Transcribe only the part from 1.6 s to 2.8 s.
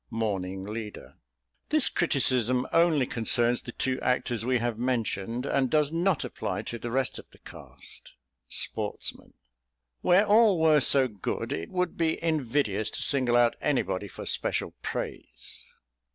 "This criticism